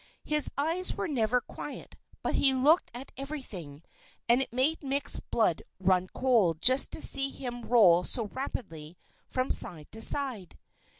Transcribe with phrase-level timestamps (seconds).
[0.23, 3.83] His eyes were never quiet, but looked at everything;
[4.27, 9.51] and it made Mick's blood run cold just to see them roll so rapidly from
[9.51, 10.57] side to side.